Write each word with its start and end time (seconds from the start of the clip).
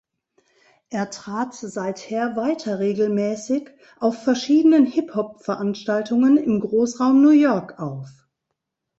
Er 0.89 1.11
trat 1.11 1.53
seither 1.53 2.35
weiter 2.35 2.79
regelmäßig 2.79 3.69
auf 3.99 4.23
verschiedenen 4.23 4.87
Hip-Hop-Veranstaltungen 4.87 6.37
im 6.37 6.59
Großraum 6.59 7.21
New 7.21 7.29
York 7.29 7.77
auf. 7.79 8.09